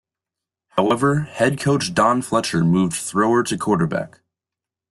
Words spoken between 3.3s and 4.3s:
to quarterback.